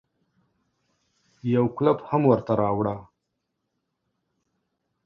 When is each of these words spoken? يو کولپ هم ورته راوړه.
يو 1.53 1.65
کولپ 1.75 1.99
هم 2.09 2.21
ورته 2.31 2.53
راوړه. 2.61 2.95